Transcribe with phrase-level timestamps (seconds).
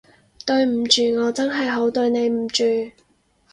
[0.47, 2.63] 對唔住，我真係好對你唔住